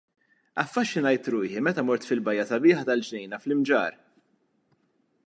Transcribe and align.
Affaxxinajt 0.61 1.27
ruħi 1.33 1.61
meta 1.67 1.83
mort 1.89 2.09
fil-bajja 2.11 2.47
sabiħa 2.53 2.87
tal-Ġnejna 2.89 3.41
fl-Imġarr. 3.45 4.03